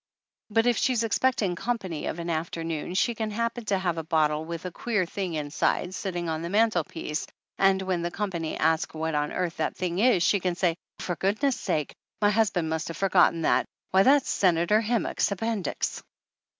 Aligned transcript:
But 0.49 0.65
if 0.65 0.77
she's 0.77 1.03
expecting 1.03 1.55
company 1.55 2.07
of 2.07 2.17
an 2.17 2.27
afternoon 2.31 2.95
she 2.95 3.13
can 3.13 3.29
happen 3.29 3.65
to 3.65 3.77
have 3.77 3.99
a 3.99 4.03
bottle 4.03 4.45
with 4.45 4.65
a 4.65 4.71
queer 4.71 5.05
thing 5.05 5.35
inside 5.35 5.93
setting 5.93 6.27
on 6.27 6.41
the 6.41 6.49
mantelpiece 6.49 7.27
and 7.59 7.79
when 7.83 8.01
the 8.01 8.09
company 8.09 8.57
asks 8.57 8.95
what 8.95 9.13
on 9.13 9.31
earth 9.31 9.57
that 9.57 9.75
thing 9.77 9.99
is 9.99 10.23
she 10.23 10.39
can 10.39 10.55
say, 10.55 10.75
"For 10.97 11.15
goodness* 11.17 11.55
sake! 11.55 11.93
My 12.19 12.31
husband 12.31 12.67
must 12.67 12.87
have 12.87 12.97
forgotten 12.97 13.43
that! 13.43 13.67
Why 13.91 14.01
that's 14.01 14.27
Senator 14.27 14.81
Himuck's 14.81 15.31
appendix!" 15.31 16.01